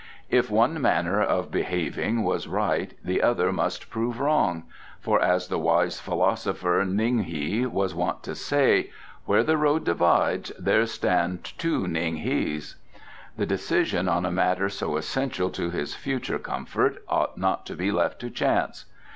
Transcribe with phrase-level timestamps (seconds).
[0.31, 4.63] If one manner of behaving was right the other must prove wrong,
[4.99, 8.89] for as the wise philosopher Ning hy was wont to say:
[9.25, 12.77] "Where the road divides, there stand two Ning hys."
[13.37, 17.91] The decision on a matter so essential to his future comfort ought not to be
[17.91, 18.85] left to chance.